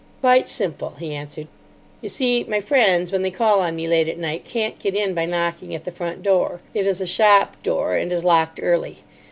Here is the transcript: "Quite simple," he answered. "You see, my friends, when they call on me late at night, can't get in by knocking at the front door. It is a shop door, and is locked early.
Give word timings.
"Quite 0.21 0.49
simple," 0.49 0.95
he 0.97 1.13
answered. 1.13 1.47
"You 2.01 2.09
see, 2.09 2.43
my 2.45 2.59
friends, 2.59 3.11
when 3.11 3.21
they 3.21 3.29
call 3.29 3.59
on 3.61 3.75
me 3.75 3.87
late 3.87 4.09
at 4.09 4.17
night, 4.17 4.43
can't 4.45 4.79
get 4.79 4.95
in 4.95 5.13
by 5.13 5.25
knocking 5.27 5.75
at 5.75 5.83
the 5.83 5.91
front 5.91 6.23
door. 6.23 6.59
It 6.73 6.87
is 6.87 7.01
a 7.01 7.05
shop 7.05 7.55
door, 7.61 7.95
and 7.97 8.11
is 8.11 8.23
locked 8.23 8.59
early. 8.63 9.03